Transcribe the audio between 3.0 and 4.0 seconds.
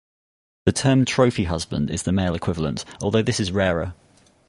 although this is rarer.